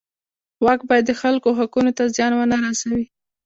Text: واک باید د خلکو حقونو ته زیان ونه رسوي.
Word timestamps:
واک 0.65 0.81
باید 0.89 1.05
د 1.07 1.11
خلکو 1.21 1.49
حقونو 1.59 1.91
ته 1.97 2.03
زیان 2.15 2.31
ونه 2.35 2.57
رسوي. 2.65 3.05